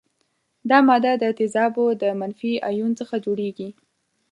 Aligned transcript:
دا 0.69 0.77
ماده 0.87 1.13
د 1.23 1.25
تیزابو 1.39 1.85
د 2.01 2.03
منفي 2.19 2.53
ایون 2.69 2.91
څخه 2.99 3.15
جوړیږي. 3.25 3.69